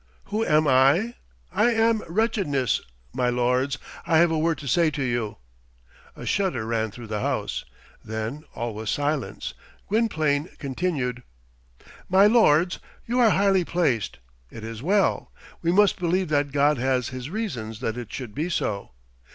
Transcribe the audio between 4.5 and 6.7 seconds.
to say to you." A shudder